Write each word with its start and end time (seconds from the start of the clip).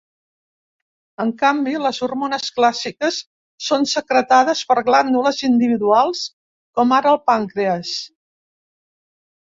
En 1.25 1.33
canvi, 1.41 1.75
les 1.87 1.99
hormones 2.07 2.47
clàssiques 2.55 3.19
són 3.67 3.87
secretades 3.93 4.65
per 4.73 4.79
glàndules 4.91 5.45
individuals, 5.51 6.27
com 6.81 7.01
ara 7.03 7.17
el 7.17 7.25
pàncrees. 7.31 7.97